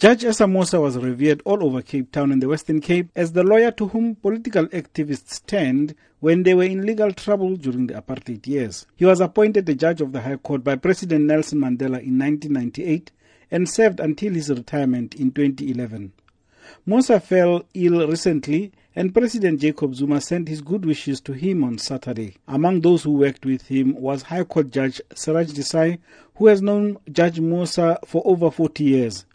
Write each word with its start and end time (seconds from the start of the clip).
Judge 0.00 0.22
Moosa 0.22 0.80
was 0.80 0.96
revered 0.96 1.42
all 1.44 1.62
over 1.62 1.82
Cape 1.82 2.10
Town 2.10 2.32
and 2.32 2.42
the 2.42 2.48
Western 2.48 2.80
Cape 2.80 3.10
as 3.14 3.32
the 3.32 3.44
lawyer 3.44 3.70
to 3.72 3.88
whom 3.88 4.14
political 4.14 4.64
activists 4.68 5.44
turned 5.44 5.94
when 6.20 6.42
they 6.42 6.54
were 6.54 6.64
in 6.64 6.86
legal 6.86 7.12
trouble 7.12 7.54
during 7.56 7.86
the 7.86 7.92
apartheid 7.92 8.46
years. 8.46 8.86
He 8.96 9.04
was 9.04 9.20
appointed 9.20 9.68
a 9.68 9.74
judge 9.74 10.00
of 10.00 10.12
the 10.12 10.22
High 10.22 10.36
Court 10.36 10.64
by 10.64 10.76
President 10.76 11.26
Nelson 11.26 11.58
Mandela 11.58 12.00
in 12.02 12.18
1998 12.18 13.10
and 13.50 13.68
served 13.68 14.00
until 14.00 14.32
his 14.32 14.48
retirement 14.48 15.16
in 15.16 15.32
2011. 15.32 16.14
Moosa 16.88 17.22
fell 17.22 17.64
ill 17.74 18.08
recently 18.08 18.72
and 18.96 19.12
President 19.12 19.60
Jacob 19.60 19.94
Zuma 19.94 20.22
sent 20.22 20.48
his 20.48 20.62
good 20.62 20.86
wishes 20.86 21.20
to 21.20 21.34
him 21.34 21.62
on 21.62 21.76
Saturday. 21.76 22.36
Among 22.48 22.80
those 22.80 23.02
who 23.02 23.12
worked 23.18 23.44
with 23.44 23.66
him 23.66 23.94
was 24.00 24.22
High 24.22 24.44
Court 24.44 24.70
Judge 24.70 25.02
Siraj 25.14 25.50
Desai, 25.52 25.98
who 26.36 26.46
has 26.46 26.62
known 26.62 26.96
Judge 27.12 27.38
Moosa 27.38 27.98
for 28.06 28.22
over 28.24 28.50
40 28.50 28.82
years. 28.82 29.26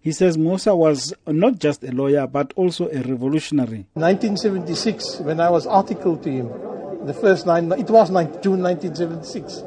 He 0.00 0.12
says 0.12 0.36
Moosa 0.36 0.76
was 0.76 1.14
not 1.26 1.58
just 1.58 1.82
a 1.84 1.92
lawyer 1.92 2.26
but 2.26 2.52
also 2.56 2.88
a 2.88 3.00
revolutionary. 3.02 3.86
1976, 3.94 5.20
when 5.20 5.40
I 5.40 5.50
was 5.50 5.66
articled 5.66 6.22
to 6.24 6.30
him, 6.30 6.48
the 7.06 7.14
first 7.14 7.46
nine, 7.46 7.70
it 7.72 7.90
was 7.90 8.08
June 8.42 8.62
1976, 8.62 9.62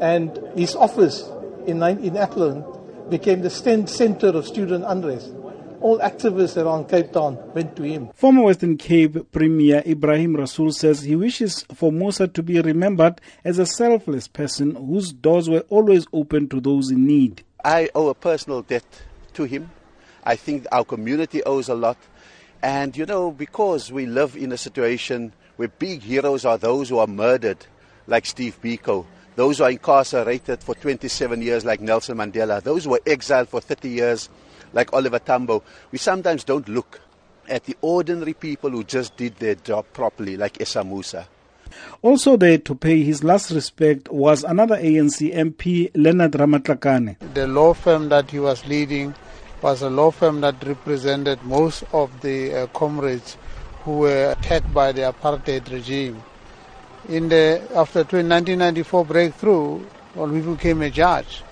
and 0.00 0.38
his 0.58 0.74
office 0.74 1.28
in, 1.66 1.82
in 1.82 2.16
Athlone 2.16 2.64
became 3.10 3.42
the 3.42 3.50
center 3.50 4.28
of 4.28 4.46
student 4.46 4.84
unrest. 4.86 5.32
All 5.80 5.98
activists 5.98 6.56
around 6.56 6.88
Cape 6.88 7.12
Town 7.12 7.38
went 7.54 7.76
to 7.76 7.82
him. 7.82 8.08
Former 8.14 8.42
Western 8.44 8.78
Cape 8.78 9.30
Premier 9.30 9.82
Ebrahim 9.84 10.34
Rasool 10.34 10.72
says 10.72 11.02
he 11.02 11.14
wishes 11.14 11.64
for 11.74 11.92
Moosa 11.92 12.32
to 12.32 12.42
be 12.42 12.60
remembered 12.60 13.20
as 13.44 13.58
a 13.58 13.66
selfless 13.66 14.26
person 14.26 14.74
whose 14.74 15.12
doors 15.12 15.48
were 15.50 15.64
always 15.68 16.06
open 16.12 16.48
to 16.48 16.60
those 16.60 16.90
in 16.90 17.06
need. 17.06 17.44
I 17.62 17.90
owe 17.94 18.08
a 18.08 18.14
personal 18.14 18.62
debt 18.62 18.84
to 19.36 19.44
him. 19.44 19.70
I 20.24 20.36
think 20.36 20.66
our 20.72 20.84
community 20.84 21.42
owes 21.44 21.68
a 21.68 21.74
lot. 21.74 21.96
And 22.62 22.96
you 22.96 23.06
know, 23.06 23.30
because 23.30 23.92
we 23.92 24.06
live 24.06 24.36
in 24.36 24.52
a 24.52 24.58
situation 24.58 25.32
where 25.56 25.68
big 25.68 26.02
heroes 26.02 26.44
are 26.44 26.58
those 26.58 26.88
who 26.88 26.98
are 26.98 27.06
murdered, 27.06 27.64
like 28.06 28.26
Steve 28.26 28.58
Biko, 28.62 29.06
those 29.36 29.58
who 29.58 29.64
are 29.64 29.70
incarcerated 29.70 30.62
for 30.62 30.74
27 30.74 31.42
years, 31.42 31.64
like 31.64 31.80
Nelson 31.80 32.16
Mandela, 32.16 32.62
those 32.62 32.84
who 32.84 32.90
were 32.90 33.00
exiled 33.06 33.48
for 33.48 33.60
30 33.60 33.88
years, 33.88 34.28
like 34.72 34.92
Oliver 34.92 35.18
Tambo, 35.18 35.62
we 35.92 35.98
sometimes 35.98 36.44
don't 36.44 36.68
look 36.68 37.00
at 37.48 37.64
the 37.64 37.76
ordinary 37.80 38.34
people 38.34 38.70
who 38.70 38.82
just 38.82 39.16
did 39.16 39.36
their 39.36 39.54
job 39.54 39.86
properly, 39.92 40.36
like 40.36 40.60
Essa 40.60 40.80
Moosa. 40.80 41.26
Also 42.02 42.36
there 42.36 42.58
to 42.58 42.74
pay 42.74 43.02
his 43.02 43.22
last 43.22 43.50
respect 43.50 44.10
was 44.10 44.44
another 44.44 44.76
ANC 44.76 45.34
MP, 45.34 45.90
Leonard 45.94 46.32
Ramatlakane. 46.32 47.16
The 47.34 47.46
law 47.46 47.74
firm 47.74 48.08
that 48.08 48.30
he 48.30 48.38
was 48.38 48.66
leading 48.66 49.14
was 49.66 49.82
a 49.82 49.90
law 49.90 50.12
firm 50.12 50.42
that 50.42 50.64
represented 50.64 51.42
most 51.42 51.82
of 51.92 52.20
the 52.20 52.54
uh, 52.54 52.66
comrades 52.68 53.36
who 53.82 53.98
were 53.98 54.30
attacked 54.30 54.72
by 54.72 54.92
the 54.92 55.00
apartheid 55.00 55.68
regime. 55.72 56.22
In 57.08 57.28
the 57.28 57.60
after 57.74 57.98
1994 57.98 59.04
breakthrough, 59.04 59.84
well, 60.14 60.28
we 60.28 60.40
became 60.40 60.82
a 60.82 60.90
judge, 60.90 61.42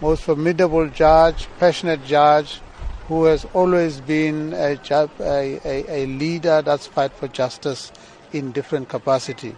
most 0.00 0.22
formidable 0.22 0.88
judge, 0.88 1.48
passionate 1.58 2.04
judge, 2.04 2.60
who 3.08 3.24
has 3.24 3.44
always 3.54 4.00
been 4.00 4.52
a, 4.52 4.78
a, 5.18 5.60
a, 5.64 6.02
a 6.02 6.06
leader 6.06 6.62
that's 6.62 6.86
fight 6.86 7.12
for 7.12 7.26
justice 7.26 7.90
in 8.32 8.52
different 8.52 8.88
capacity. 8.88 9.56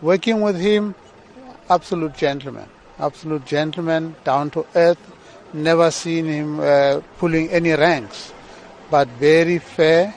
Working 0.00 0.42
with 0.42 0.60
him, 0.60 0.94
absolute 1.68 2.14
gentleman, 2.14 2.68
absolute 3.00 3.44
gentleman, 3.46 4.14
down 4.22 4.50
to 4.50 4.64
earth, 4.76 5.17
never 5.52 5.90
seen 5.90 6.26
him 6.26 6.60
uh, 6.60 7.00
pulling 7.18 7.50
any 7.50 7.72
ranks, 7.72 8.32
but 8.90 9.08
very 9.08 9.58
fair, 9.58 10.14